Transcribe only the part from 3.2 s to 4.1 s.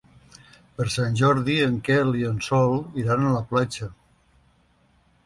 a la platja.